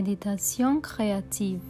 Méditation 0.00 0.80
créative. 0.80 1.60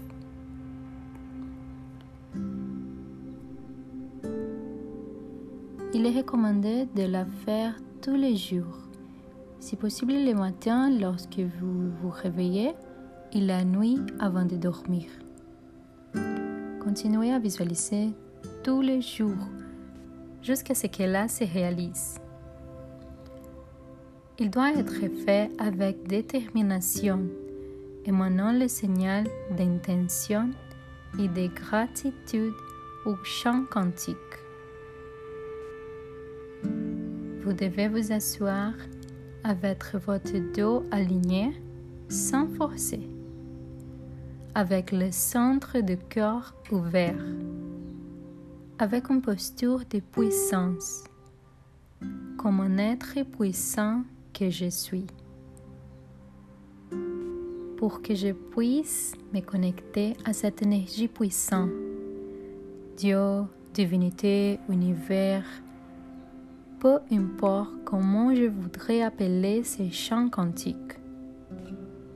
Il 5.93 6.07
est 6.07 6.17
recommandé 6.17 6.87
de 6.95 7.03
la 7.11 7.25
faire 7.45 7.75
tous 8.01 8.15
les 8.15 8.37
jours, 8.37 8.79
si 9.59 9.75
possible 9.75 10.13
le 10.13 10.33
matin 10.35 10.91
lorsque 10.91 11.41
vous 11.41 11.91
vous 12.01 12.11
réveillez 12.11 12.71
et 13.33 13.41
la 13.41 13.65
nuit 13.65 13.99
avant 14.21 14.45
de 14.45 14.55
dormir. 14.55 15.07
Continuez 16.85 17.33
à 17.33 17.41
visualiser 17.41 18.11
tous 18.63 18.81
les 18.81 19.03
jours 19.03 19.49
jusqu'à 20.41 20.77
ce 20.77 20.87
que 20.87 21.03
se 21.03 21.53
réalise. 21.53 22.21
Il 24.39 24.51
doit 24.51 24.71
être 24.71 25.01
fait 25.27 25.51
avec 25.59 26.07
détermination, 26.07 27.27
émanant 28.05 28.53
le 28.53 28.69
signal 28.69 29.25
d'intention 29.57 30.51
et 31.19 31.29
de 31.29 31.47
gratitude 31.49 32.55
au 33.05 33.17
chant 33.25 33.65
quantique. 33.71 34.17
Vous 37.43 37.53
devez 37.53 37.89
vous 37.89 38.13
asseoir 38.13 38.73
avec 39.45 39.83
votre 39.95 40.39
dos 40.55 40.85
aligné 40.91 41.53
sans 42.09 42.47
forcer, 42.49 43.09
avec 44.55 44.93
le 44.93 45.11
centre 45.11 45.81
du 45.81 45.97
corps 45.97 46.55
ouvert, 46.71 47.25
avec 48.79 49.09
une 49.09 49.23
posture 49.23 49.81
de 49.91 50.01
puissance, 50.01 51.05
comme 52.37 52.61
un 52.61 52.79
être 52.79 53.23
puissant 53.37 54.03
que 54.35 54.51
je 54.51 54.69
suis. 54.69 55.07
Pour 57.81 58.03
que 58.03 58.15
je 58.15 58.33
puisse 58.33 59.15
me 59.33 59.41
connecter 59.41 60.13
à 60.27 60.35
cette 60.35 60.61
énergie 60.61 61.09
puissante, 61.09 61.71
Dieu, 62.99 63.45
divinité, 63.73 64.61
univers, 64.69 65.47
peu 66.79 66.99
importe 67.11 67.73
comment 67.87 68.35
je 68.35 68.45
voudrais 68.45 69.01
appeler 69.01 69.65
ces 69.65 69.91
chants 69.91 70.29
quantiques. 70.29 70.99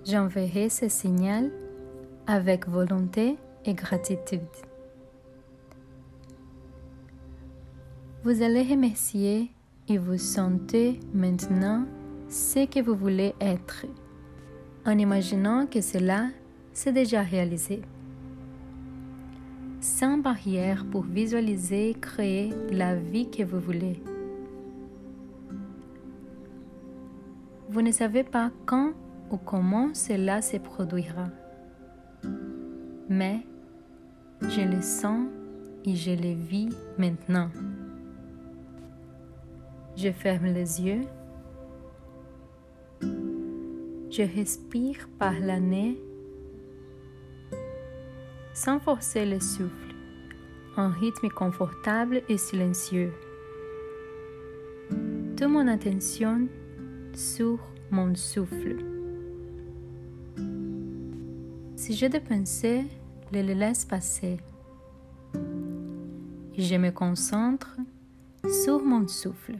J'enverrai 0.04 0.68
ce 0.68 0.90
signal 0.90 1.50
avec 2.26 2.68
volonté 2.68 3.38
et 3.64 3.72
gratitude. 3.72 4.42
Vous 8.22 8.42
allez 8.42 8.64
remercier 8.64 9.50
et 9.88 9.96
vous 9.96 10.18
sentez 10.18 11.00
maintenant 11.14 11.86
ce 12.28 12.66
que 12.66 12.82
vous 12.82 12.94
voulez 12.94 13.34
être, 13.40 13.86
en 14.86 14.98
imaginant 14.98 15.66
que 15.66 15.80
cela 15.80 16.28
s'est 16.72 16.92
déjà 16.92 17.22
réalisé. 17.22 17.82
Sans 19.80 20.18
barrière 20.18 20.84
pour 20.90 21.02
visualiser 21.02 21.90
et 21.90 21.94
créer 21.94 22.52
la 22.70 22.94
vie 22.94 23.30
que 23.30 23.42
vous 23.42 23.60
voulez. 23.60 24.02
Vous 27.68 27.82
ne 27.82 27.92
savez 27.92 28.24
pas 28.24 28.50
quand 28.66 28.92
ou 29.30 29.36
comment 29.36 29.92
cela 29.94 30.42
se 30.42 30.58
produira. 30.58 31.28
Mais 33.08 33.40
je 34.42 34.60
le 34.60 34.80
sens 34.80 35.26
et 35.84 35.96
je 35.96 36.12
le 36.12 36.34
vis 36.34 36.68
maintenant. 36.98 37.50
Je 39.96 40.10
ferme 40.10 40.46
les 40.46 40.82
yeux 40.82 41.02
je 44.16 44.22
respire 44.22 45.08
par 45.18 45.40
la 45.40 45.58
nez 45.58 45.98
sans 48.52 48.78
forcer 48.78 49.26
le 49.26 49.40
souffle, 49.40 49.94
en 50.76 50.88
rythme 50.88 51.28
confortable 51.28 52.22
et 52.28 52.38
silencieux. 52.38 53.12
Toute 55.36 55.48
mon 55.48 55.66
attention 55.66 56.46
sur 57.12 57.58
mon 57.90 58.14
souffle. 58.14 58.76
Si 61.74 61.94
j'ai 61.94 62.08
des 62.08 62.20
pensées, 62.20 62.84
je 63.32 63.40
les 63.40 63.54
laisse 63.54 63.84
passer. 63.84 64.38
Je 66.56 66.76
me 66.76 66.90
concentre 66.90 67.76
sur 68.62 68.80
mon 68.84 69.08
souffle. 69.08 69.58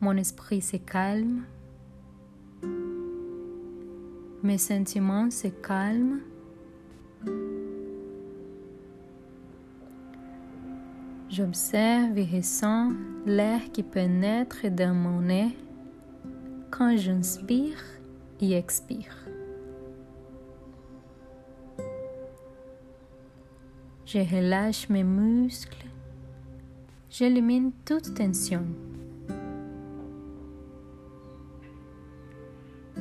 Mon 0.00 0.16
esprit 0.16 0.60
se 0.60 0.76
calme. 0.76 1.44
Mes 4.42 4.58
sentiments 4.58 5.30
se 5.30 5.48
calment. 5.48 6.20
J'observe 11.28 12.16
et 12.16 12.24
ressens 12.24 12.92
l'air 13.26 13.60
qui 13.72 13.82
pénètre 13.82 14.70
dans 14.70 14.94
mon 14.94 15.20
nez 15.20 15.56
quand 16.70 16.96
j'inspire 16.96 17.82
et 18.40 18.52
expire. 18.52 19.14
Je 24.06 24.18
relâche 24.18 24.88
mes 24.88 25.04
muscles. 25.04 25.86
J'élimine 27.10 27.72
toute 27.84 28.14
tension. 28.14 28.64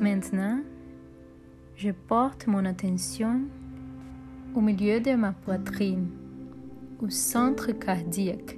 Maintenant, 0.09 0.61
je 1.75 1.91
porte 1.91 2.47
mon 2.47 2.63
attention 2.63 3.41
au 4.55 4.61
milieu 4.61 5.01
de 5.01 5.15
ma 5.15 5.33
poitrine, 5.33 6.07
au 7.01 7.09
centre 7.09 7.73
cardiaque, 7.73 8.57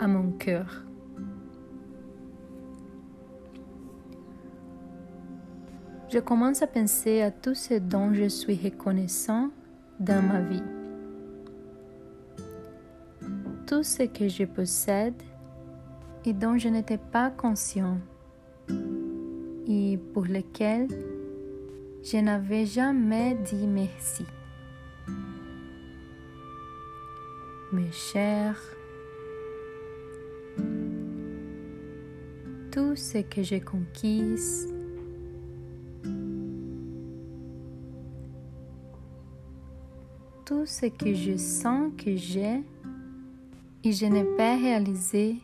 à 0.00 0.06
mon 0.06 0.32
cœur. 0.32 0.86
Je 6.08 6.20
commence 6.20 6.62
à 6.62 6.66
penser 6.66 7.20
à 7.20 7.30
tout 7.30 7.54
ce 7.54 7.74
dont 7.74 8.14
je 8.14 8.26
suis 8.26 8.56
reconnaissant 8.56 9.50
dans 10.00 10.22
ma 10.22 10.40
vie. 10.40 10.64
Tout 13.66 13.82
ce 13.82 14.04
que 14.04 14.26
je 14.26 14.44
possède 14.44 15.22
et 16.24 16.32
dont 16.32 16.56
je 16.56 16.70
n'étais 16.70 16.96
pas 16.96 17.28
conscient 17.28 17.98
et 19.68 19.98
pour 20.14 20.24
lesquels 20.24 20.88
je 22.02 22.16
n'avais 22.16 22.64
jamais 22.64 23.34
dit 23.34 23.66
merci. 23.66 24.24
Mes 27.70 27.92
chers, 27.92 28.58
tout 32.72 32.96
ce 32.96 33.18
que 33.18 33.42
j'ai 33.42 33.60
conquis, 33.60 34.36
tout 40.46 40.64
ce 40.64 40.86
que 40.86 41.12
je 41.12 41.36
sens 41.36 41.92
que 42.02 42.16
j'ai 42.16 42.62
et 43.84 43.92
je 43.92 44.06
n'ai 44.06 44.24
pas 44.24 44.56
réalisé 44.56 45.36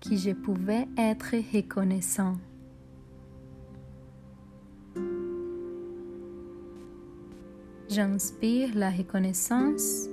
que 0.00 0.16
je 0.16 0.32
pouvais 0.32 0.88
être 0.96 1.36
reconnaissant. 1.54 2.34
J'inspire 7.98 8.76
la 8.76 8.90
reconnaissance, 8.90 10.06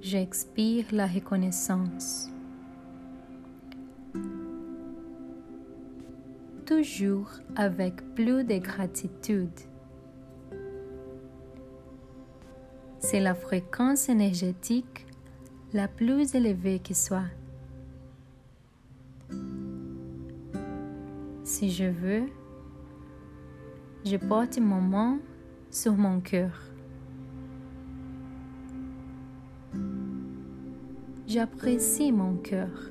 j'expire 0.00 0.86
la 0.90 1.06
reconnaissance. 1.06 2.28
Toujours 6.66 7.30
avec 7.54 7.94
plus 8.16 8.42
de 8.42 8.58
gratitude. 8.58 9.56
C'est 12.98 13.20
la 13.20 13.36
fréquence 13.36 14.08
énergétique 14.08 15.06
la 15.72 15.86
plus 15.86 16.34
élevée 16.34 16.80
qui 16.80 16.96
soit. 16.96 17.30
Si 21.44 21.70
je 21.70 21.84
veux, 21.84 22.26
je 24.04 24.16
porte 24.16 24.58
mon 24.58 24.80
main 24.80 25.20
sur 25.70 25.92
mon 25.92 26.18
cœur. 26.18 26.69
J'apprécie 31.32 32.10
mon 32.10 32.34
cœur. 32.38 32.90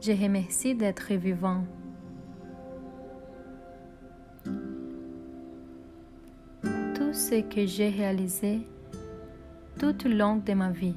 Je 0.00 0.12
remercie 0.12 0.74
d'être 0.74 1.12
vivant. 1.12 1.62
Tout 6.94 7.12
ce 7.12 7.42
que 7.42 7.66
j'ai 7.66 7.90
réalisé 7.90 8.60
tout 9.78 10.06
au 10.06 10.08
long 10.08 10.36
de 10.36 10.54
ma 10.54 10.70
vie. 10.70 10.96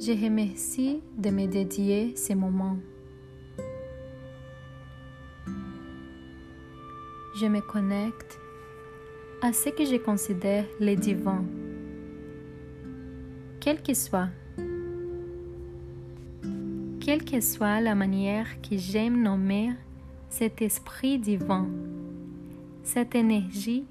je 0.00 0.12
remercie 0.12 1.02
de 1.16 1.28
me 1.28 1.46
dédier 1.46 2.14
ces 2.16 2.34
moments. 2.34 2.76
Je 7.44 7.48
me 7.50 7.60
connecte 7.60 8.40
à 9.42 9.52
ce 9.52 9.68
que 9.68 9.84
je 9.84 9.96
considère 9.96 10.64
le 10.80 10.94
divin, 10.94 11.44
quel 13.60 13.82
qu'il 13.82 13.96
soit. 13.96 14.30
Quelle 17.02 17.22
que 17.22 17.42
soit 17.42 17.82
la 17.82 17.94
manière 17.94 18.46
que 18.62 18.78
j'aime 18.78 19.22
nommer 19.22 19.72
cet 20.30 20.62
esprit 20.62 21.18
divin, 21.18 21.68
cette 22.82 23.14
énergie 23.14 23.84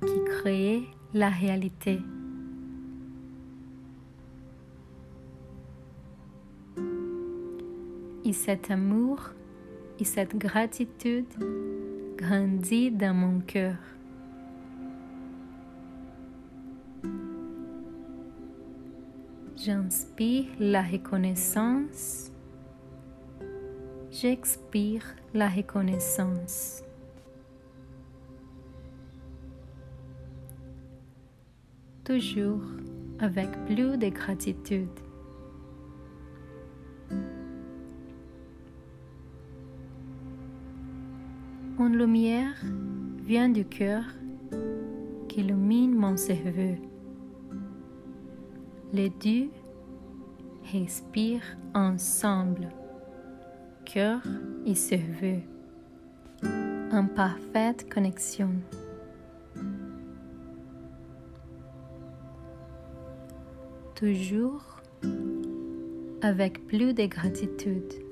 qui 0.00 0.24
crée 0.24 0.82
la 1.12 1.28
réalité. 1.28 1.98
Et 8.24 8.32
cet 8.32 8.70
amour 8.70 9.18
et 10.00 10.04
cette 10.04 10.38
gratitude 10.38 11.26
grandit 12.16 12.90
dans 12.90 13.14
mon 13.14 13.40
cœur. 13.40 13.76
J'inspire 19.56 20.46
la 20.58 20.82
reconnaissance. 20.82 22.30
J'expire 24.10 25.04
la 25.34 25.48
reconnaissance. 25.48 26.82
Toujours 32.04 32.62
avec 33.18 33.50
plus 33.66 33.98
de 33.98 34.08
gratitude. 34.08 35.05
Une 41.78 41.98
lumière 41.98 42.54
vient 43.18 43.50
du 43.50 43.66
cœur 43.66 44.02
qui 45.28 45.40
illumine 45.40 45.94
mon 45.94 46.16
cerveau. 46.16 46.74
Les 48.94 49.10
deux 49.10 49.50
respirent 50.72 51.58
ensemble, 51.74 52.68
cœur 53.84 54.22
et 54.64 54.74
cerveau, 54.74 55.42
en 56.92 57.06
parfaite 57.14 57.92
connexion. 57.92 58.50
Toujours 63.94 64.80
avec 66.22 66.66
plus 66.66 66.94
de 66.94 67.04
gratitude. 67.04 68.05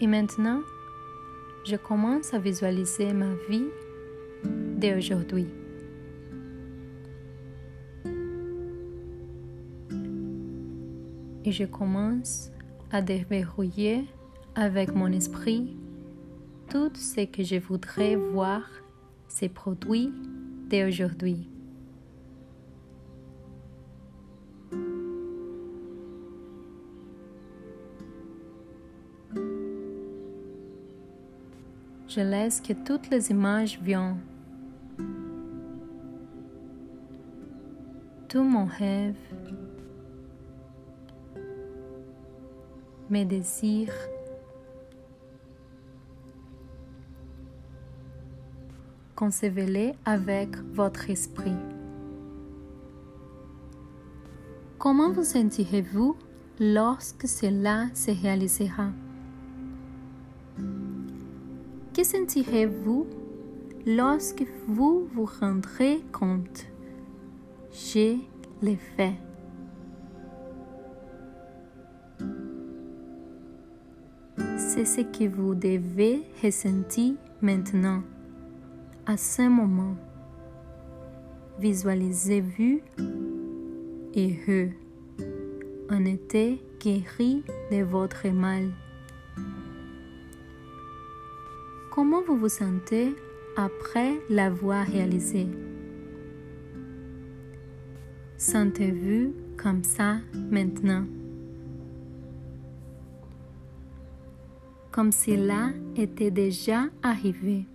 Et 0.00 0.06
maintenant, 0.06 0.60
je 1.64 1.74
commence 1.74 2.32
à 2.32 2.38
visualiser 2.38 3.12
ma 3.12 3.34
vie 3.48 3.66
d'aujourd'hui. 4.76 5.48
Et 11.44 11.50
je 11.50 11.64
commence 11.64 12.52
à 12.92 13.02
déverrouiller 13.02 14.04
avec 14.54 14.94
mon 14.94 15.10
esprit 15.10 15.76
tout 16.70 16.92
ce 16.94 17.24
que 17.26 17.42
je 17.42 17.56
voudrais 17.56 18.14
voir 18.14 18.62
se 19.28 19.46
produire 19.46 20.12
d'aujourd'hui. 20.70 21.48
Je 32.18 32.24
laisse 32.24 32.60
que 32.60 32.72
toutes 32.72 33.10
les 33.10 33.30
images 33.30 33.78
viennent. 33.80 34.18
Tout 38.28 38.42
mon 38.42 38.64
rêve, 38.64 39.14
mes 43.08 43.24
désirs, 43.24 43.94
concevez-les 49.14 49.94
avec 50.04 50.56
votre 50.72 51.10
esprit. 51.10 51.54
Comment 54.80 55.12
vous 55.12 55.22
sentirez-vous 55.22 56.16
lorsque 56.58 57.28
cela 57.28 57.86
se 57.94 58.10
réalisera? 58.10 58.90
Que 61.98 62.04
sentirez-vous 62.04 63.08
lorsque 63.84 64.46
vous 64.68 65.08
vous 65.12 65.28
rendrez 65.40 66.00
compte? 66.12 66.66
J'ai 67.72 68.18
les 68.62 68.76
fait. 68.76 69.14
C'est 74.56 74.84
ce 74.84 75.00
que 75.00 75.26
vous 75.28 75.56
devez 75.56 76.22
ressentir 76.40 77.14
maintenant, 77.42 78.04
à 79.04 79.16
ce 79.16 79.48
moment. 79.48 79.96
Visualisez-vous 81.58 82.80
heureux, 84.16 84.70
en 85.90 86.04
été 86.04 86.62
guéri 86.78 87.42
de 87.72 87.82
votre 87.82 88.28
mal. 88.28 88.70
Comment 91.98 92.22
vous 92.22 92.36
vous 92.36 92.48
sentez 92.48 93.12
après 93.56 94.20
l'avoir 94.30 94.86
réalisé? 94.86 95.48
Sentez-vous 98.36 99.34
comme 99.56 99.82
ça 99.82 100.18
maintenant? 100.32 101.04
Comme 104.92 105.10
cela 105.10 105.70
était 105.96 106.30
déjà 106.30 106.84
arrivé. 107.02 107.66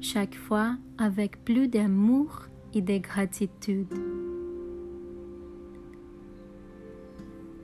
Chaque 0.00 0.34
fois 0.34 0.76
avec 0.98 1.44
plus 1.44 1.68
d'amour 1.68 2.48
et 2.74 2.82
de 2.82 2.98
gratitude. 2.98 3.94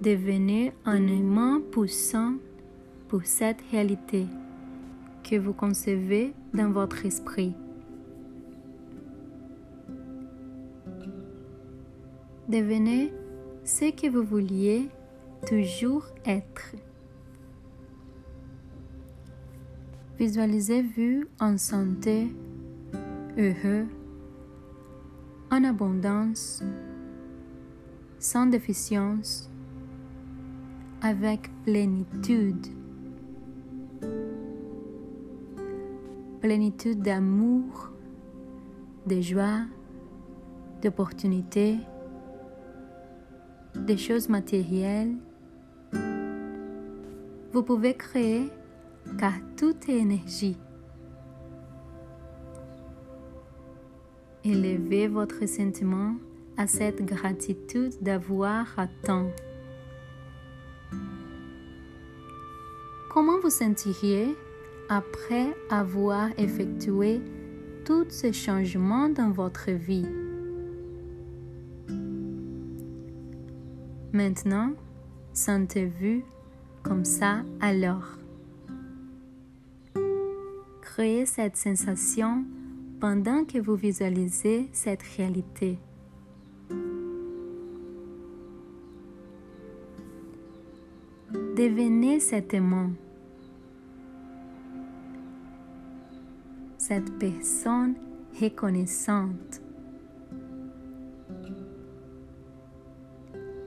Devenez 0.00 0.72
un 0.84 1.08
aimant 1.08 1.60
puissant 1.72 2.36
pour 3.10 3.26
cette 3.26 3.60
réalité 3.72 4.24
que 5.28 5.34
vous 5.34 5.52
concevez 5.52 6.32
dans 6.54 6.70
votre 6.70 7.04
esprit. 7.04 7.52
Devenez 12.48 13.12
ce 13.64 13.90
que 13.90 14.08
vous 14.08 14.22
vouliez 14.22 14.88
toujours 15.44 16.06
être. 16.24 16.76
Visualisez-vous 20.16 21.24
en 21.40 21.58
santé, 21.58 22.28
heureux, 23.36 23.86
en 25.50 25.64
abondance, 25.64 26.62
sans 28.20 28.46
déficience, 28.46 29.50
avec 31.02 31.50
plénitude. 31.64 32.79
Plénitude 36.40 37.02
d'amour, 37.02 37.90
de 39.06 39.20
joie, 39.20 39.62
d'opportunités, 40.82 41.76
des 43.74 43.96
choses 43.96 44.28
matérielles. 44.28 45.14
Vous 47.52 47.62
pouvez 47.62 47.94
créer 47.94 48.48
car 49.18 49.34
tout 49.56 49.76
est 49.88 49.98
énergie. 49.98 50.56
Élevez 54.44 55.08
votre 55.08 55.46
sentiment 55.46 56.14
à 56.56 56.66
cette 56.66 57.04
gratitude 57.04 57.92
d'avoir 58.00 58.66
à 58.78 58.86
temps. 59.04 59.30
Comment 63.10 63.38
vous 63.40 63.50
sentiriez 63.50 64.36
après 64.90 65.56
avoir 65.70 66.28
effectué 66.36 67.20
tous 67.84 68.06
ces 68.10 68.32
changements 68.32 69.08
dans 69.08 69.30
votre 69.30 69.70
vie. 69.70 70.08
Maintenant, 74.12 74.72
sentez-vous 75.32 76.24
comme 76.82 77.04
ça 77.04 77.44
alors. 77.60 78.18
Créez 80.82 81.24
cette 81.24 81.56
sensation 81.56 82.44
pendant 82.98 83.44
que 83.44 83.58
vous 83.58 83.76
visualisez 83.76 84.68
cette 84.72 85.02
réalité. 85.16 85.78
Devenez 91.56 92.18
cet 92.18 92.54
aimant, 92.54 92.90
cette 96.90 97.20
personne 97.20 97.94
reconnaissante 98.42 99.62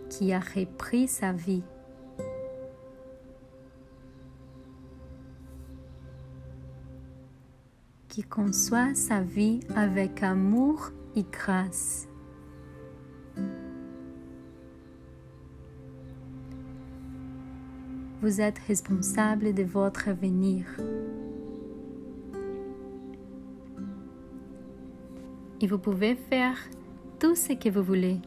qui 0.10 0.34
a 0.34 0.42
repris 0.42 1.08
sa 1.08 1.32
vie. 1.32 1.64
qui 8.10 8.22
conçoit 8.22 8.94
sa 8.94 9.22
vie 9.22 9.62
avec 9.76 10.22
amour 10.22 10.92
et 11.16 11.24
grâce. 11.24 12.08
Vous 18.22 18.40
êtes 18.40 18.60
responsable 18.68 19.56
de 19.56 19.64
votre 19.64 20.10
avenir. 20.10 20.66
Et 25.64 25.68
vous 25.68 25.78
pouvez 25.78 26.16
faire 26.16 26.58
tout 27.22 27.36
ce 27.36 27.54
que 27.54 27.70
vous 27.70 27.84
voulez. 27.84 28.20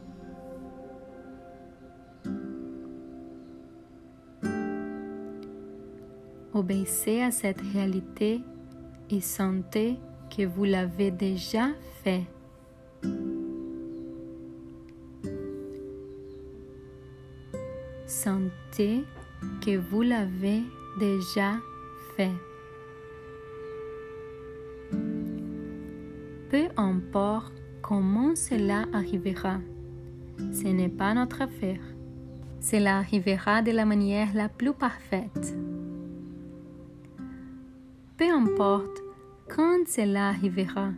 Obéissez 6.51 7.21
à 7.21 7.29
cette 7.29 7.61
réalité 7.61 8.41
et 9.11 9.21
sentez 9.21 9.99
que 10.35 10.47
vous 10.47 10.63
l'avez 10.63 11.11
déjà 11.11 11.67
fait. 12.03 12.23
Sentez 18.07 19.03
que 19.63 19.77
vous 19.77 20.01
l'avez 20.01 20.63
déjà 20.99 21.53
fait. 22.15 22.46
Peu 26.49 26.69
importe 26.77 27.53
comment 27.81 28.33
cela 28.35 28.85
arrivera, 28.93 29.57
ce 30.53 30.67
n'est 30.67 30.87
pas 30.87 31.13
notre 31.13 31.41
affaire. 31.41 31.81
Cela 32.61 32.99
arrivera 32.99 33.61
de 33.61 33.71
la 33.71 33.83
manière 33.83 34.33
la 34.33 34.47
plus 34.47 34.71
parfaite. 34.71 35.57
Peu 38.15 38.31
importe 38.31 39.03
quand 39.49 39.85
cela 39.87 40.29
arrivera. 40.29 40.91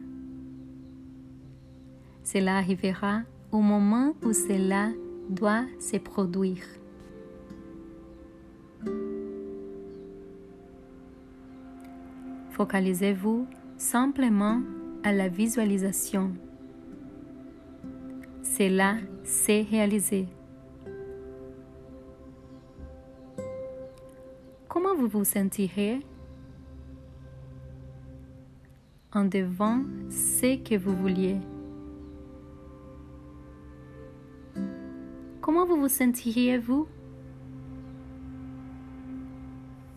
Cela 2.24 2.58
arrivera 2.58 3.22
au 3.52 3.62
moment 3.62 4.14
où 4.24 4.34
cela 4.34 4.92
doit 5.30 5.66
se 5.80 5.98
produire. 5.98 6.64
Focalisez-vous 12.52 13.48
simplement 13.78 14.62
à 15.04 15.12
la 15.12 15.28
visualisation. 15.28 16.32
Cela 18.44 18.98
s'est 19.24 19.66
réalisé. 19.70 20.28
Comment 24.68 24.96
vous 24.96 25.08
vous 25.08 25.26
sentirez? 25.26 26.00
En 29.14 29.26
devant 29.26 29.82
ce 30.10 30.58
que 30.58 30.78
vous 30.78 30.96
vouliez. 30.96 31.38
Comment 35.42 35.66
vous 35.66 35.78
vous 35.78 35.90
sentiriez-vous 35.90 36.88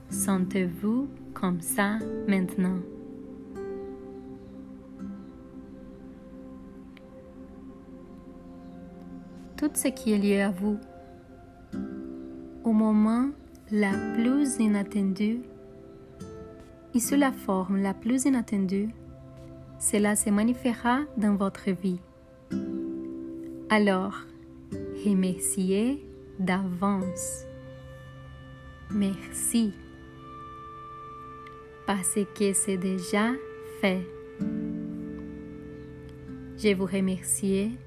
Sentez-vous 0.09 1.09
comme 1.35 1.61
ça 1.61 1.99
maintenant. 2.29 2.79
Tout 9.63 9.71
ce 9.75 9.87
qui 9.87 10.13
est 10.13 10.19
lié 10.19 10.41
à 10.41 10.51
vous, 10.51 10.77
au 12.65 12.73
moment 12.73 13.29
la 13.71 13.93
plus 14.17 14.57
inattendue 14.59 15.39
et 16.93 16.99
sous 16.99 17.15
la 17.15 17.31
forme 17.31 17.81
la 17.81 17.95
plus 17.95 18.25
inattendue, 18.25 18.89
cela 19.79 20.17
se 20.17 20.31
manifestera 20.31 21.03
dans 21.17 21.37
votre 21.37 21.71
vie. 21.71 22.01
Alors, 23.71 24.17
remerciez 25.07 26.05
d'avance. 26.41 27.45
Merci 28.91 29.73
parce 31.87 32.19
que 32.37 32.53
c'est 32.53 32.79
déjà 32.79 33.31
fait. 33.81 34.03
Je 36.59 36.75
vous 36.75 36.87
remercie 36.87 37.79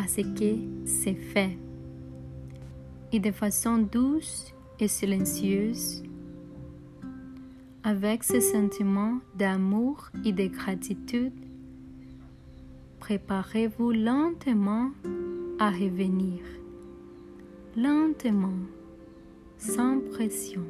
parce 0.00 0.14
que 0.14 0.54
c'est 0.84 1.16
fait. 1.16 1.58
Et 3.10 3.18
de 3.18 3.32
façon 3.32 3.78
douce 3.78 4.54
et 4.78 4.86
silencieuse, 4.86 6.04
avec 7.82 8.22
ce 8.22 8.38
sentiment 8.38 9.18
d'amour 9.34 10.08
et 10.24 10.30
de 10.30 10.46
gratitude, 10.46 11.32
préparez-vous 13.00 13.90
lentement 13.90 14.92
à 15.58 15.68
revenir, 15.70 16.44
lentement, 17.76 18.60
sans 19.58 19.98
pression. 20.12 20.62